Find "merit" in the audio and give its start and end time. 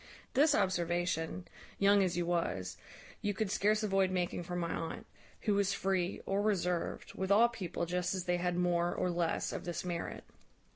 9.85-10.23